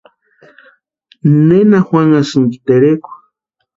¿Nena 1.47 1.77
juanhasïnki 1.87 2.57
terekwa? 2.65 3.13